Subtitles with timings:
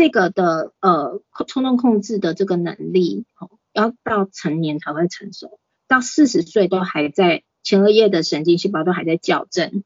[0.00, 9.84] 这个的呃冲动控制的这个能力，哦，要到成年才会成熟，到四十岁都还在前额叶的神经细胞都还在校正，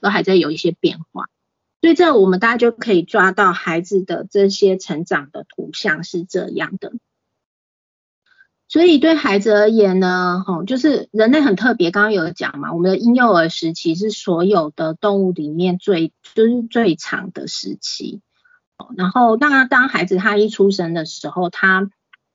[0.00, 1.28] 都还在有一些变化。
[1.80, 6.92] 所以这我们大家就可以抓到孩子的这些成长的图像是这样的。
[8.68, 18.20] 所以对孩子而言呢，吼，就是人类很特别，刚刚有讲嘛，我们的婴幼儿时期是所有的动物里面最就是最长的时期。
[18.96, 21.90] 然后当然当孩子他一出生的时候，他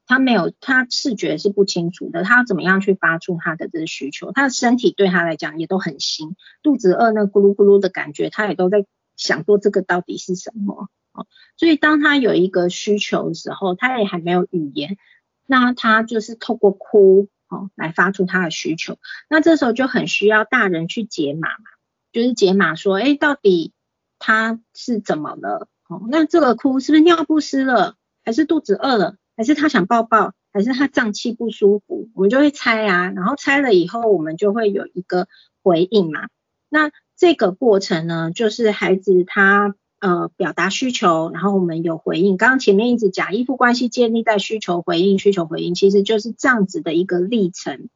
[0.06, 4.32] 他没有他视觉是不清楚的，他怎么样去发出他的这个需求？
[4.32, 10.90] 他的身体对他来讲也都很新，肚子饿那咕噜咕噜的感觉，他也都在想说这个到底是什么。
[11.14, 11.28] 哦，
[11.58, 14.98] 所以当他有一个需求的时候，他也还没有语言。
[15.46, 18.98] 那他就是透过哭哦来发出他的需求，
[19.30, 21.66] 那这时候就很需要大人去解码嘛，
[22.14, 23.74] 就是解码说，哎，到底
[24.18, 25.68] 他是怎么了？
[25.92, 32.10] 哦，那这个哭是不是尿不湿了，还是肚子饿了，还是他想抱抱，还是他胀气不舒服？
[32.16, 35.28] 我们就会猜啊，然后猜了以后，我们就会有一个
[35.62, 36.30] 回应嘛。
[36.70, 39.76] 那这个过程呢，就是孩子他。
[40.04, 42.36] 呃，表达需求，然后我们有回应。
[42.36, 47.88] 刚刚前面一直讲依附关系建立在需求回应，需求回应，其实就是这样子的一个历程。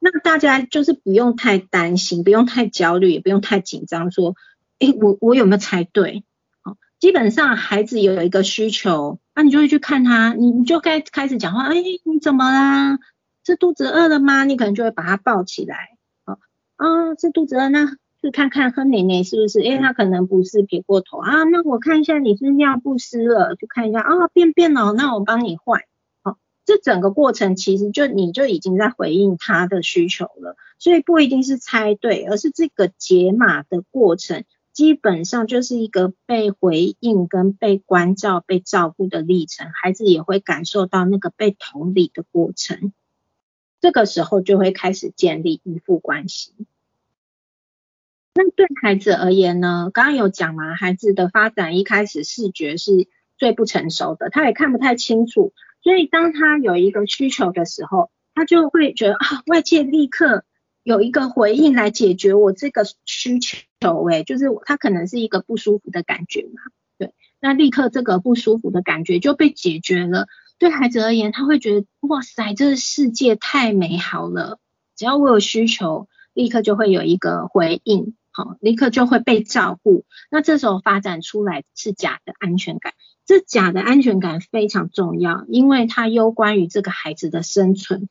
[0.00, 4.34] 那大家就是不用太担心，不用太焦虑，也不用太紧张，说，
[4.80, 6.24] 哎，我我有没有猜对？
[7.02, 13.00] 基本上孩子有一个需求，那你就会去看他，你你就该开始讲话，哎，你怎么啦？
[13.44, 14.44] 是肚子饿了吗？
[14.44, 16.38] 你可能就会把他抱起来，啊
[16.76, 17.96] 啊，是肚子饿那。
[18.20, 19.62] 去看看喝奶奶是不是？
[19.62, 21.42] 因为他可能不是撇过头啊。
[21.42, 25.80] 那我看一下你是尿不湿了，就看一下啊便便了，那我帮你换。
[26.22, 39.70] 好，这整个过程其实就你就已经在回应他的需求了，所以不一定是猜对，而是这个解码的过程，基本上就是一个被回应跟被关照、被照顾的历程。
[39.74, 42.92] 孩子也会感受到那个被同理的过程，
[43.80, 46.54] 这个时候就会开始建立依附关系。
[48.34, 49.90] 那对孩子而言呢？
[49.92, 53.06] 刚刚有讲嘛，孩子的发展一开始视觉是
[53.36, 60.44] 最不成熟的，他也看不太清楚，所以当他有一个需求的时候，他就会觉得啊，外界立刻
[60.82, 63.58] 有一个回应来解决我这个需求，
[64.10, 66.62] 哎，就是他可能是一个不舒服的感觉嘛，
[66.98, 70.26] 对，那立刻这个不舒服的感觉就被解决了。
[70.58, 74.58] 对孩子而言，他会觉得哇塞，这个世界太美好了，
[74.96, 78.14] 只要我有需求，立刻就会有一个回应。
[78.34, 80.06] 好，立刻就会被照顾。
[80.30, 82.94] 那这时候发展出来是假的安全感，
[83.26, 88.08] 这假的安全感非常重要，因为它攸关于这个孩子的生存，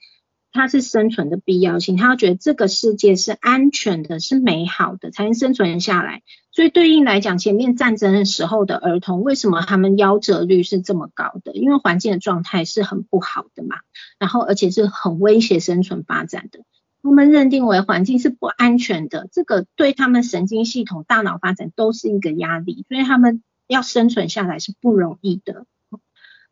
[0.51, 1.97] 它是生存的必要性。
[1.97, 6.22] 他要觉得这个世界是安全的，是美好的，才能生存下来。
[6.51, 11.53] 所以对应来讲，前面战争的时候的儿童，为什么他们夭折率是这么高的？
[11.53, 13.78] 因为环境的状态是很不好的嘛，
[14.19, 16.59] 然后而且是很威胁生存发展的。
[17.03, 25.66] 他们认定为环境是不安全的，这个对他们神经系统、大脑发展都是一个压力，所以他们要生存下来是不容易的。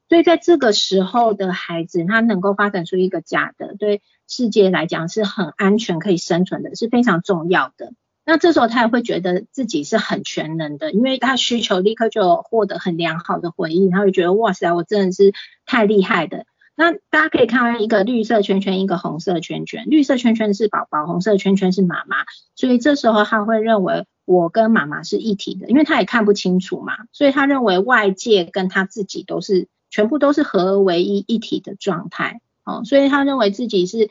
[0.09, 7.93] 所以在这个时候的孩子，他能够发展出一个假的，对世界来讲是很安全可以生存的，是非常重要的。
[8.25, 15.33] 那这时候他也会觉得自己是很全能的，因为他需求立刻就获得很良好的回应，他会觉得哇塞，我真的是
[15.65, 16.45] 太厉害的。
[16.75, 19.85] 那大家可以看到一个绿色圈圈，一个红色圈圈。
[19.87, 22.17] 绿色圈圈是宝宝，红色圈圈是妈妈。
[22.55, 32.41] 所以这时候他会认为我跟妈妈是一体的，因为他也看不清楚嘛，所以他认为外界跟他自己都是全部都是合而为一一体的状态。
[32.63, 34.09] 哦，所以他认为自己是，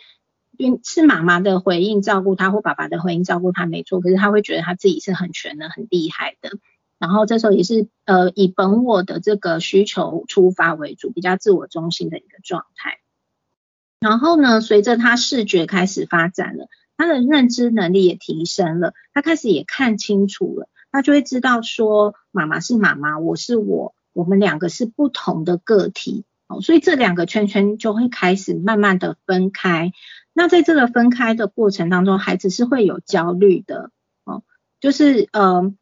[0.56, 6.50] 因是妈妈的回应照顾他，或爸爸的回应照顾他没错，可是他会觉得他自己是很全能、很厉害的。
[6.98, 12.98] 然后这时候也是呃以本我的这个需求出发为主，比较自我中心的一个状态。
[14.00, 26.24] 然后呢，随着他视觉开始发展了，他的认知能力也提升了，他开始也看清楚了，他就会知道说妈妈是妈妈，我是我，我们两个是不同的个体。
[26.48, 29.92] 哦，所以这两个圈圈就会开始慢慢的分开。
[30.32, 33.90] 那在这个分开的过程当中，孩子是会有焦虑的。
[34.24, 34.42] 哦，
[34.80, 35.74] 就是呃。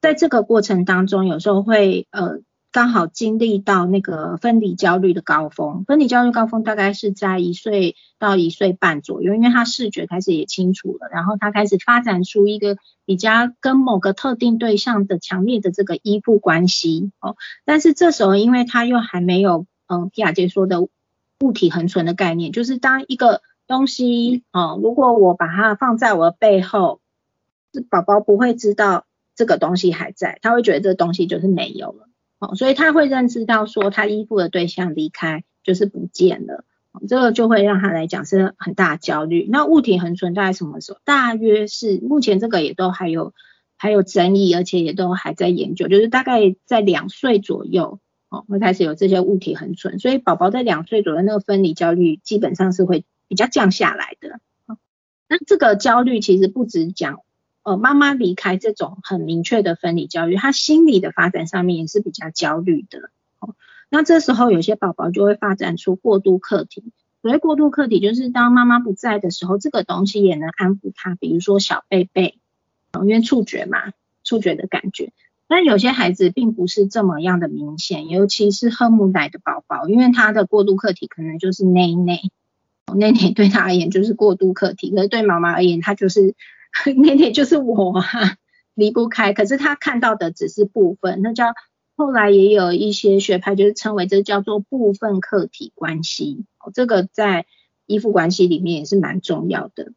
[0.00, 2.38] 在这个过程当中，有时候会呃
[2.70, 5.84] 刚好经历到那个分离焦虑的高峰。
[5.84, 17.36] 分离焦虑高峰大概是在一岁到一岁半左右，因为他视觉开始也清楚了，然后他开始发展出一个比较跟某个特定对象的强烈的这个依附关系哦。
[17.64, 27.00] 但是这时候，因为他又还没有嗯皮亚杰说的物体恒存的概念，就是当一个东西哦，如果我把它放在我的背后，
[27.90, 29.04] 宝宝不会知道。
[29.34, 32.07] 这个东西还在，他会觉得这个东西就是没有了。
[32.38, 36.64] 哦，所以他会认知到说他依附的对象离开就是不见了，
[37.08, 39.48] 这个就会让他来讲是很大焦虑。
[39.50, 41.00] 那物体恒存在什么时候？
[41.04, 43.34] 大约是目前这个也都还有
[43.76, 47.98] 还有争议，而且也都还在研究，就是大概在两岁左右
[48.28, 54.40] 哦会开始有这些物体恒存，所以宝宝在两岁左右那个分离焦虑基本上是会比较降下来的。
[55.28, 57.20] 那这个焦虑其实不止讲。
[57.64, 63.10] 呃，妈妈离开这种很明确的分离焦虑，他心理的发展上面也是比较焦虑的。
[63.40, 63.54] 哦，
[63.90, 66.92] 那这时候有些宝宝就会发展出过度客体。
[67.20, 72.38] 所谓过度客体，就是当妈妈不在的时候，这个东西也能安抚他，比如说小贝贝，
[72.94, 73.92] 因为触觉嘛，
[74.24, 75.12] 触觉的感觉。
[75.46, 82.20] 但有些孩子并不是这么样的明显，尤其是喝母奶的宝宝，因为他的过度客体可能就是内内，
[82.94, 86.34] 内内对他而言就是过度客体，可是对妈妈而言，他就是。
[86.96, 88.36] 那天就是我啊，
[88.74, 89.32] 离不开。
[89.32, 91.54] 可是他看到的只是部分，那叫
[91.96, 96.44] 后来也有一些学派就是称为这叫做部分客体关系。
[96.74, 97.46] 这个在
[97.86, 99.92] 依附关系里面也是蛮重要的。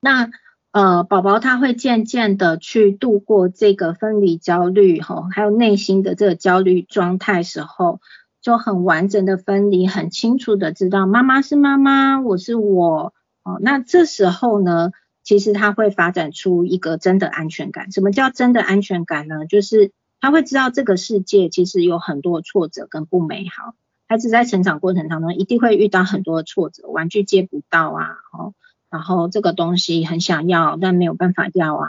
[0.00, 0.30] 那
[0.70, 8.00] 呃，宝宝他会渐渐的去度过这个分离焦虑哈，还有内心的这个焦虑状态时候，
[8.40, 13.12] 就很完整的分离，很清楚的知道妈妈是妈妈，我是我。
[13.42, 14.92] 哦，那这时候呢？
[15.24, 17.92] 其实他会发展出一个真的安全感。
[17.92, 19.46] 什么叫真的安全感呢？
[19.46, 23.74] 就是他会知道这个世界其实有很多挫折跟不美好。
[24.08, 28.52] 孩子在成长过程当中一定会遇到很多挫折，玩具接不到啊，哦，
[28.90, 31.88] 然后这个东西很想要但没有办法要啊，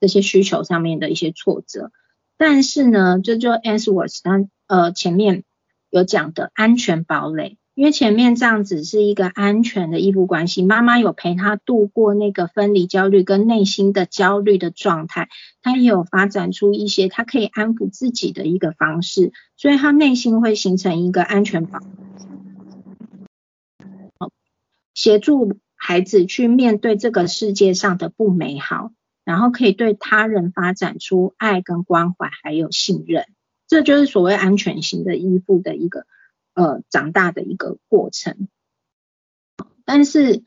[0.00, 1.92] 这些需求上面的一些挫折。
[2.36, 5.44] 但是呢，就就 Answers 他呃前面
[5.90, 7.56] 有讲的安全堡垒。
[7.80, 15.30] 因为前面这样子是一个安全的依附关系，妈妈有陪他度过那个分离焦虑跟内心的焦虑的状态，
[15.62, 21.82] 他也有发展出一些他可以安抚自己的一个方式，所以他内心会形成一个安全网，
[24.92, 28.92] 协助孩子去面对这个世界上的不美好，
[29.24, 33.24] 然后可以对他人发展出爱跟关怀还有信任，
[33.66, 36.04] 这就是所谓安全型的依附的一个。
[36.54, 38.48] 呃，长大的一个过程，
[39.84, 40.42] 但是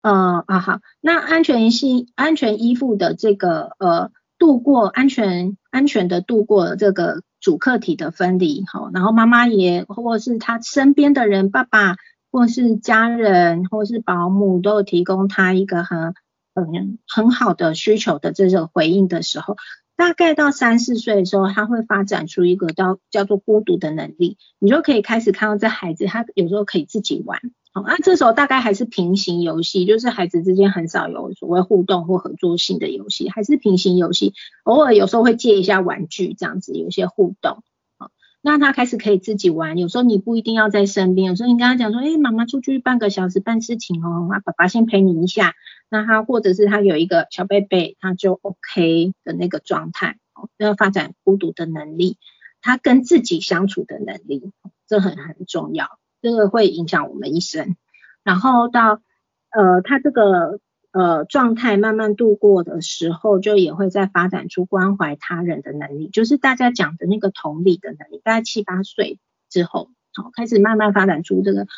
[0.00, 11.96] 呃啊好，那安全性、安全依附的这个呃度过安全、安全的度过这个主客体的分离，好，然后妈妈也或是他身边的人，爸爸
[12.30, 16.14] 或是家人或是保姆都有提供他一个很
[16.54, 19.56] 嗯很好的需求的这种回应的时候。
[20.00, 27.38] 大概到三四岁的时候，他会发展出一个叫叫做孤独的能力，你就可以开始看到这孩子，他有时候可以自己玩，
[27.74, 34.32] 好，那这时候大概还是平行游戏，就是孩子之间很少有所谓互动或合作性的游戏，还是平行游戏，
[34.64, 37.62] 偶尔有时候会借一下玩具这样子，有些互动。
[37.98, 38.10] 好
[38.40, 45.52] 那他开始可以自己玩，有时候你不一定要在身边，有时候你跟他讲说，哎，妈妈出去半个小时办事情哦，啊，爸爸先陪你一下。
[45.90, 52.16] 那他或者是他有一个小贝贝，他就 OK 的那个状态，哦，要发展孤独的能力，
[52.62, 54.52] 他跟自己相处的能力，
[54.86, 57.76] 这很很重要，这个会影响我们一生。
[58.22, 59.02] 然后到
[59.50, 60.60] 呃，他这个。
[60.92, 68.20] 呃，状态慢慢度过的时候，就也会再发展出关怀他人的能力，就是大家讲的那个同理的能力。
[68.24, 71.68] 大概七八岁之后，好开始慢慢发展出这个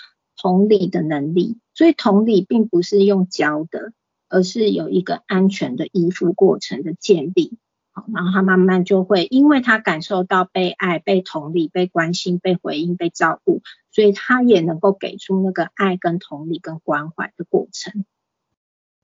[0.40, 1.58] 同理的能力。
[1.74, 3.92] 所以同理并不是用教的，
[4.32, 7.58] 而是有一个安全的依附过程的建立。
[7.92, 13.60] 好，然后他慢慢就会，因为他感受到被爱、被同理、被关心、被回应、被照顾，
[13.90, 18.06] 所以他也能够给出那个爱、跟同理、跟关怀的过程。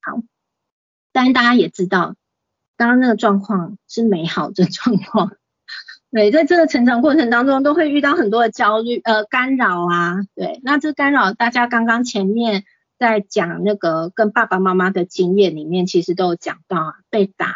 [0.00, 0.22] 好，
[1.12, 2.16] 但大家也知道，
[2.78, 5.32] 刚刚那个状况是美好的状况。
[6.10, 10.22] 对，在这个成长过程当中，都会遇到很多的焦虑呃干扰啊。
[10.34, 12.64] 对，那这干扰，大家刚刚前面
[12.98, 17.54] 在讲那个跟爸爸妈妈的经验里面，其实都有讲到啊，被打、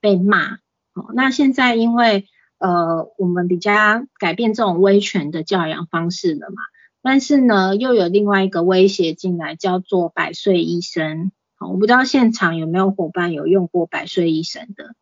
[0.00, 0.56] 被骂。
[0.94, 2.26] 好，那现在因为
[2.58, 3.72] 呃我们比较
[4.18, 6.62] 改变这种威权的教养方式了嘛，
[7.02, 11.30] 但是呢又有另外一个威胁进来，叫做百岁医生。
[11.56, 14.94] 好，我不知道现场有没有伙伴有用过百岁医生的。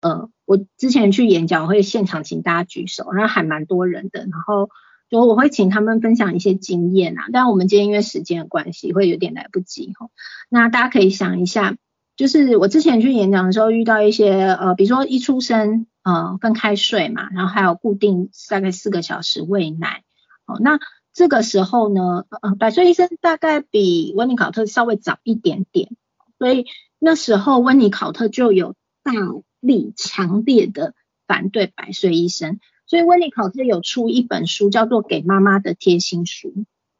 [0.00, 4.70] 呃，我之前去演讲会现场请大家举手，然后还蛮多人的，然后
[5.10, 7.24] 就我会请他们分享一些经验啊。
[7.32, 10.08] 但我们今天因为时间的关系会有点来不及哈。
[10.48, 11.76] 那大家可以想一下，
[12.16, 20.04] 就是我之前去演讲的时候遇到一些呃，比如说一出生呃分开睡嘛，然后还有固定大概四个小时喂奶。
[20.46, 20.78] 哦，那
[21.12, 25.90] 这个时候呢，呃，百岁医生大概比温尼考特稍微早一点点，
[26.38, 26.66] 所以
[26.98, 29.12] 那时候温尼考特就有大
[29.60, 30.94] 力强烈的
[31.26, 36.48] 反对百岁医生，所以温妮考特有出一本书，叫做《给妈妈的贴心书》。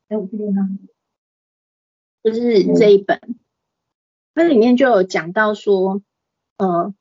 [0.06, 0.68] 哎，我这边呢，
[2.22, 3.20] 就是这一本，
[4.32, 6.00] 那里面就有讲到说，
[6.58, 6.94] 呃，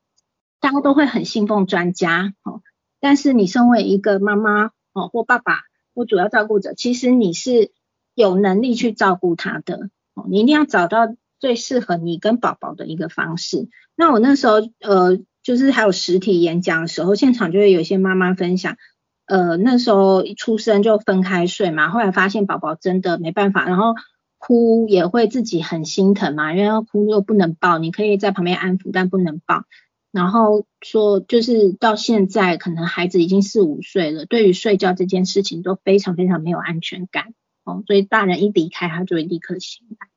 [0.58, 2.62] 大家都会很信奉专家，哦，
[2.98, 5.60] 但是你身为一个妈妈，哦，或爸爸，
[5.94, 7.70] 或主要照顾者，其实你是
[8.16, 13.68] 有能力去照顾他的，哦，你一定要找到最适合你跟宝宝的一个方式。
[13.94, 15.20] 那我那时候，呃。
[15.42, 18.76] 就是还有实体演讲的时候，现场就会有一些妈妈分享，
[19.24, 23.94] 呃，那时候一出生就分开睡嘛，后来发现宝宝真的没办法，然后
[24.36, 29.64] 哭也会自己很心疼嘛，因为哭又不能抱，你可以在旁边安抚，但不能抱。
[30.12, 37.32] 然后说就是到现在，可能孩子已经四五岁了，对于睡觉这件事情都非常非常没有安全感
[37.64, 40.08] 哦，所以大人一离开他就会立刻醒来，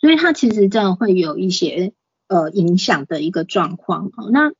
[0.00, 1.92] 所以他其实真的会有一些
[2.26, 4.50] 呃影响的一个状况哦，那。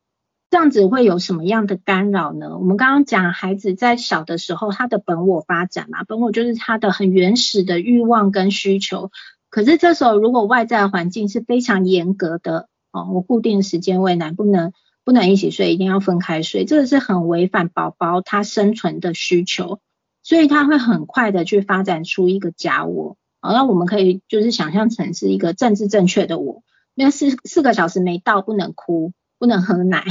[0.55, 2.57] 这样子会有什么样的干扰呢？
[2.57, 9.11] 我们刚刚讲孩子在小的时候，他的本我发展嘛，本我就是他的很原始的欲望跟需求。
[9.51, 14.73] 可是这时候如果外在环境是非常严格的哦，我固定时间喂奶，不能
[15.05, 19.81] 不能一起睡，一定要分开睡，这个是很违反宝宝他生存的需求，
[20.23, 23.17] 所以他会很快的去发展出一个假我。
[23.41, 26.63] 好，那我们可以就是想象成是一个政治正确的我，
[26.95, 30.05] 那四四个小时没到不能哭，不能喝奶。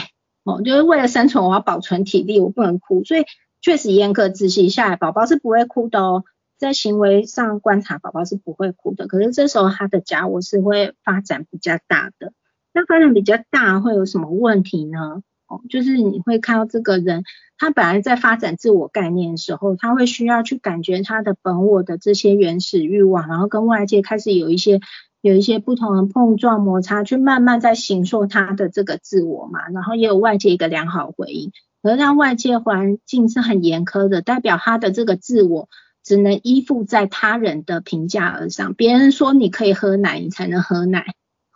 [0.43, 3.23] 哦，就是为了生存，我要保存体力，我不能哭，所以
[3.61, 6.23] 确实严格执行下来，宝宝是不会哭的哦。
[6.57, 9.07] 在行为上观察，宝宝是不会哭的。
[9.07, 12.33] 可是这时候他的家我是会发展比较大的。
[12.73, 15.23] 那发展比较大会有什么问题呢？
[15.47, 17.23] 哦，就是你会看到这个人，
[17.57, 24.81] 他本来在发展自我概念的时候，他会需要去感觉他的本我的这些原始欲望，然后跟外界开始有一些。
[25.23, 35.69] 有一些不同的碰撞摩擦，去慢慢在形塑他的这个自我嘛，然后也有外界一个良好回应，而让外界环境是很严苛的，代表他的这个自我
[36.03, 38.73] 只能依附在他人的评价而上。
[38.73, 41.03] 别人说你可以喝奶，你才能喝奶；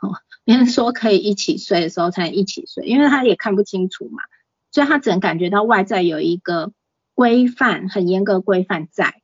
[0.02, 4.24] 哦，别人说可以一起睡的时候才能一起睡，因为他也看不清楚嘛，
[4.72, 6.72] 所以他只能感觉到外在有一个
[7.14, 9.22] 规范，很严格规范在，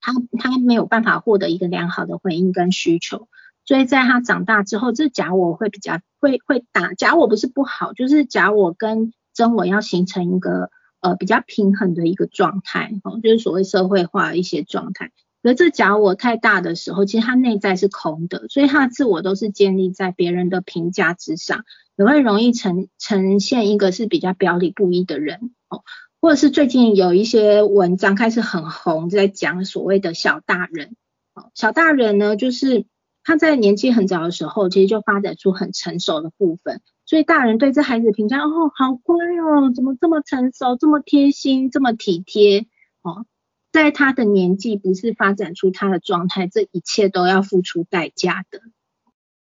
[0.00, 3.28] 他他没有办法获得一个良好的回应跟需求。
[3.64, 15.12] 所以在他长大之后，这假我会比较会会打假我不是不好，就是假我跟真我要形成一个呃比较平衡的一个状态，哦，就是所谓社会化一些状态。
[15.44, 21.64] 而这假我太大的时候，其实他内在是空的，所以他的自我都是建立在别人的评价之上，
[21.96, 25.82] 也会容易呈呈现一个是比较表里不一的人，哦，
[26.20, 30.96] 或者是最近有一些文章开始很红，在讲所谓的小大人，
[31.34, 32.86] 哦，小大人呢就是。
[33.24, 42.66] 他在年纪很早的时候，其实就发展出很成熟的部分，所以大人对这孩子评价，哦，好乖哦，怎么这么成熟，这么贴心，这么体贴，
[43.02, 43.24] 哦，
[43.70, 48.60] 在他的年纪不是发展出他的状态，这一切都要付出代价的。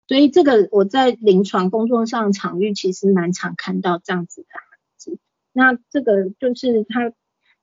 [0.07, 5.19] 所以这个我在临床工作上场域其实蛮常看到这样子的孩子，
[5.53, 7.13] 那这个就是他。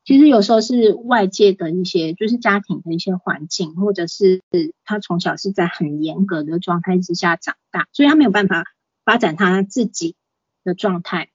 [0.05, 4.43] 其实有时候是外界的一些，就是家庭的一些环境，或者是
[4.85, 8.65] 他从小是在很严格的状态之下长大，所以他没有办法
[9.05, 10.15] 发展他自己
[10.63, 11.31] 的状态。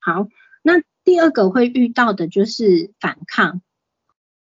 [0.00, 0.28] 好，
[0.62, 3.60] 那第二个会遇到的就是反抗，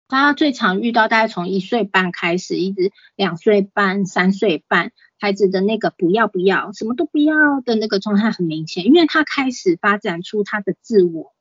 [0.07, 11.33] 大家最常遇到，大概从一岁半开始，一直两岁半、三岁半，孩子的那个不要不要，什么都不要的那个状态很明显，因为他开始发展出他的自我。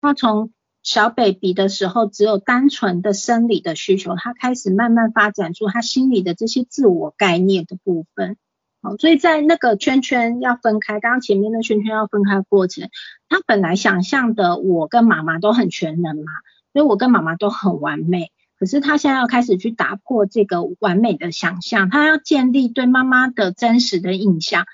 [0.00, 0.52] 他从
[0.82, 8.36] 小 baby 的时候，只有单纯的生理的需求，他开始慢慢发展出他心里的这些自我概念的部分。
[8.80, 12.88] 好，所以在那个圈圈要分开，刚刚前面的圈圈要分开过程，
[13.28, 16.30] 他本来想象的我跟妈妈都很全能嘛，
[16.72, 18.30] 所以我跟妈妈都很完美。
[18.56, 24.64] 可是他现在要开始去打破这个完美的想象，他要建立对妈妈的真实的印象。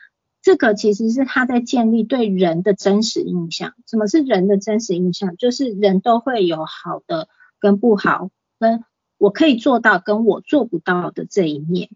[0.44, 3.72] 这个其实是他在建立对人的真实印象。
[3.86, 5.38] 什么是人的真实印象？
[5.38, 8.84] 就是人都会有好的跟不好，跟
[9.16, 11.88] 我可以做到跟我做不到的这一面。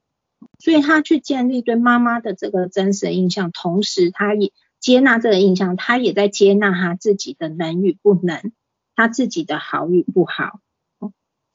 [0.59, 4.51] 所以他去建立对妈妈的这个真实印象，同时他也
[4.81, 8.53] 接纳这个印象，他也在接纳他自己的能与不能，
[8.97, 10.61] 他自己的好与不好。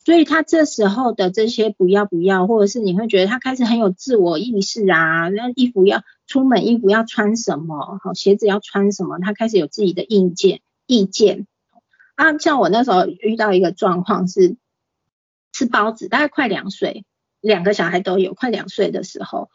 [0.06, 11.48] 所以他这时候的这些不要不要，或者是你会觉得他开始很有自我意识啊，那衣服要出门衣服要穿什么，好鞋子要穿什么，他开始有自己的硬件意见
[12.16, 12.38] 啊。
[12.38, 14.58] 像我那时候遇到一个状况是
[15.52, 17.06] 吃包子，大概快两岁，
[17.42, 19.50] 两个小孩都有，快两岁的时候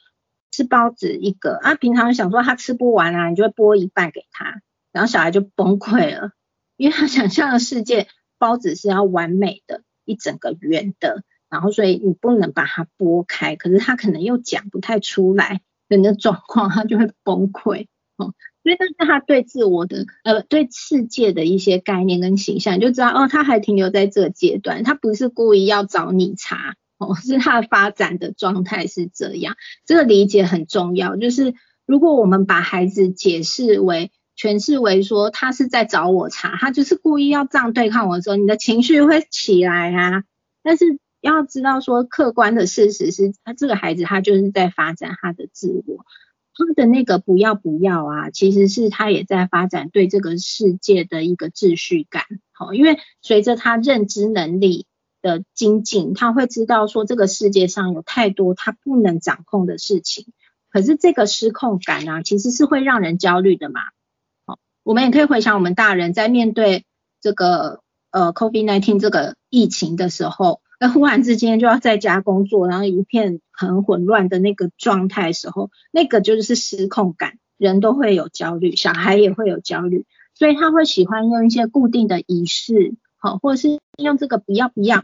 [0.50, 4.60] 吃包子一个啊，平常想说他吃不完啊，你就会剥一半给他，
[4.92, 6.32] 然后小孩就崩溃了。
[6.76, 8.06] 因为他想象的世界
[8.38, 18.32] 包子是要完美的，一整个圆的，然后所以你不能把它剥开，可是他可能又讲不太出来人的状况，他就会崩溃哦。
[18.62, 31.16] 所以那是他对自我的呃对世界的一些概念跟形象，就知道哦，他还停留在这个阶段，他不是故意要找你茬哦，是他的发展的状态是这样，这个理解很重要。
[31.16, 31.54] 就是
[31.86, 40.24] 如果我们把孩子解释为诠释为说他是在找我茬，他就是故意要这样对抗我的时候，你的情绪会起来啊。
[40.62, 46.04] 但是要知道说客观的事实是他这个孩子他就是在发展他的自我。
[46.60, 52.24] 他的那个不要不要啊，其实是他也在发展对这个世界的一个秩序感。
[52.50, 54.86] 好，因为随着他认知能力
[55.22, 60.26] 的精进，他会知道说这个世界上有太多他不能掌控的事情。
[60.68, 63.80] 可是这个失控感啊，其实是会让人焦虑的嘛。
[64.44, 66.84] 好，我们也可以回想我们大人在面对
[67.20, 70.60] 这个呃 COVID-19 这个疫情的时候。
[70.80, 85.02] 那忽然之间就要在家工作，然后一片很混乱的那个状态时候，那个就是失控感，人都会有焦虑，小孩也会有焦虑，所以他会喜欢用一些固定的仪式，好，或者是用这个不要不要，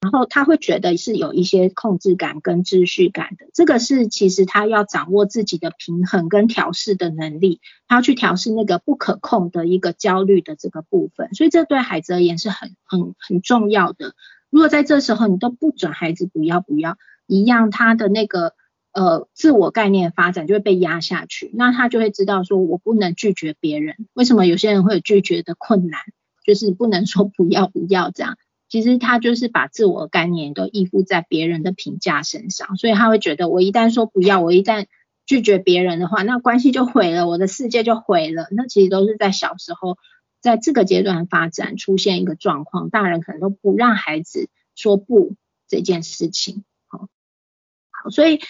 [0.00, 14.14] 然后他会觉得是有一些控制感跟秩序感的，这个是其实他要掌握自己的平衡跟调试的能力，他要去调试那个不可控的一个焦虑的这个部分，所以这对孩子而言是很很很重要的。
[14.50, 18.54] 如果在这时候你都不准孩子不要不要，一样他的那个
[18.92, 23.96] 呃自我概念发展就会被压下去，那他就会知道说我不能拒绝别人。
[24.14, 26.00] 为什么有些人会有拒绝的困难？
[26.44, 28.38] 就是不能说不要不要这样。
[28.70, 34.86] 其实他就是把自我概念都依附在别人的评价身上，所以他会觉得我一旦说不要，我一旦
[35.26, 38.48] 拒绝别人的话，那关系就毁了，我的世界就毁了。
[38.50, 39.98] 那其实都是在小时候。
[40.40, 45.34] 在这个阶段发展出现一个状况，大人可能都不让孩子说不
[45.66, 47.08] 这件事情，好，
[47.90, 48.40] 好，所以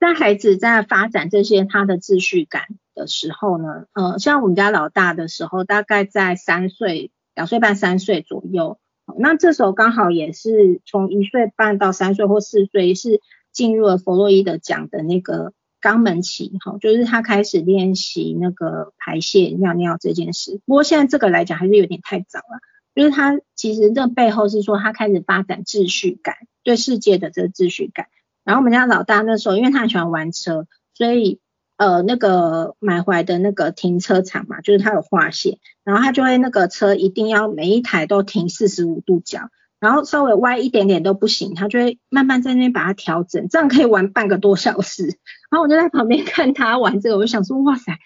[0.00, 2.62] 在孩子在发展这些他的秩序感
[2.94, 8.78] 的时候呢，呃，像我们家老大的时候，大概在三岁、两岁半、三岁左右，
[9.18, 13.20] 那这时候刚好也是从一岁半到三岁或四岁，是
[13.52, 15.52] 进入了弗洛伊德讲的那个。
[15.84, 20.62] 肛门期，哈，就是他开始练习那个排泄尿尿这件事。
[20.64, 22.60] 不过现在这个来讲还是有点太早了，
[22.94, 28.06] 就是他其实这背后是说他开始发展秩序感，对世界的这个秩序感。
[28.44, 31.38] 然后我们家老大那时候，因为他很喜欢玩车，所以
[31.76, 39.50] 呃那个买回来的那个停车场嘛，就是他有划线，然后他就会那个车一定要每一台都停四十五度角。
[39.80, 45.04] 然后稍微歪一点点都不行，他就会慢慢在那边把它调整，这样可以玩半个多小时。
[45.50, 47.98] 然后我就在旁边看他玩这个，我就想说，哇塞，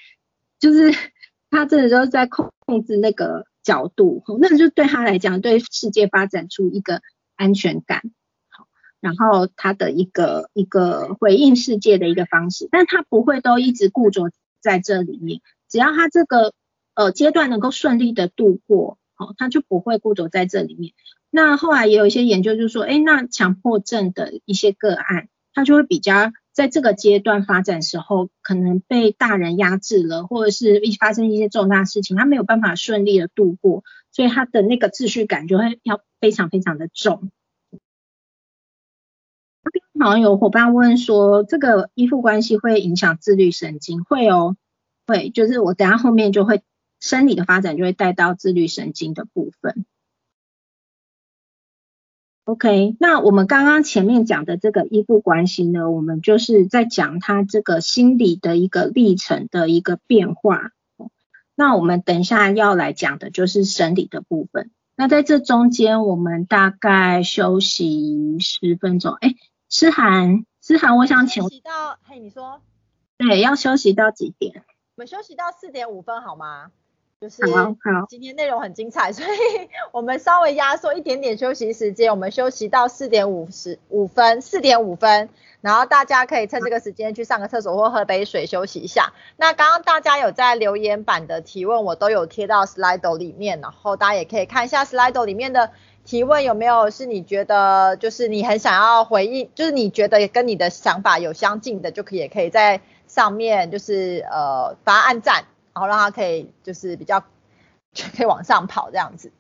[0.59, 0.92] 就是
[1.50, 7.00] 他真的就是在控控制那个角度，那就对他来讲，对世界发展出一个
[7.37, 8.02] 安全感，
[8.48, 8.66] 好，
[9.00, 16.52] 然后他的一个一个回应世界的一个方式，但他不会都一直固着在这里面，只要他这个
[16.94, 20.94] 呃阶段能够顺利的度过，好，他就不会固着在这里面。
[21.31, 37.31] 那后来也有一些研究，就是说，哎，那强迫症的一些个案，他就会比较在这个阶段发展时候，可能被大人压制了，或者是一发生一些重大事情，他没有办法顺利的度过，所以他的那个秩序感就会要非常非常的重。
[40.00, 44.04] 好像有伙伴问说，这个依附关系会影响自律神经？
[44.04, 44.57] 会哦，
[45.07, 46.62] 会，就是我等下后面就会
[47.00, 49.84] 生理的发展就会带到自律神经的部分。
[52.44, 60.70] OK，那我们刚刚前面讲的这个依附关系呢，我们就是在讲他这个心理的一个历程的一个变化。
[61.54, 64.70] 那我们等一下要来讲的就是生理的部分。
[64.96, 69.12] 那在这中间，我们大概休息十分钟。
[69.14, 69.34] 哎，
[69.68, 72.62] 思涵，思涵，我想请休息到，嘿，你说，
[73.18, 74.64] 对，要休息到几点？
[74.96, 76.70] 我们休息到四点五分好吗？
[77.20, 77.42] 就是
[78.09, 79.28] 今天内容很精彩，所以
[79.90, 85.28] 我们稍微压缩一点点休息时间，我们休息到四点五十五分，四点五分，
[85.61, 89.12] 然后大家可以趁这个时间去上个厕所或喝杯水休息一下。
[89.37, 95.72] 那刚刚大家有在留言板的提问，我都有贴到 Slido 里面，然后大家也可以看一下 Slido 里面的
[96.04, 105.46] 提问有没有是你觉得就是你很想要回应，就是你觉得跟你的想法有相近的，就可以也可以在上面就是呃发按赞。
[105.78, 109.30] 然后让他可以就是比较可以往上跑这样子。